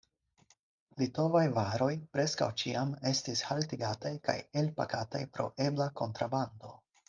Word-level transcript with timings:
Litovaj 1.01 1.43
varoj 1.57 1.89
preskaŭ 2.15 2.49
ĉiam 2.63 2.95
estis 3.11 3.45
haltigataj 3.51 4.15
kaj 4.29 4.37
elpakataj 4.63 5.25
pro 5.37 5.49
ebla 5.71 5.93
kontrabando. 6.03 6.79